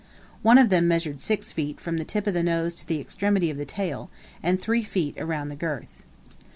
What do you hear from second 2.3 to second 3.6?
the nose to the extremity of